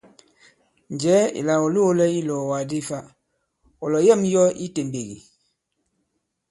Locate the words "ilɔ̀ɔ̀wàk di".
2.21-2.79